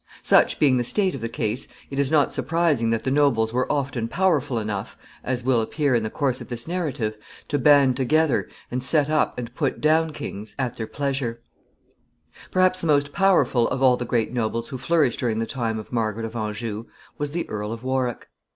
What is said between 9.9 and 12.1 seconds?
kings at their pleasure. [Sidenote: The Earl